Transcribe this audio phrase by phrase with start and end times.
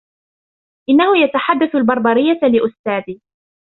[0.89, 3.21] إنهُ يتحدث البربرية لإُستاذي.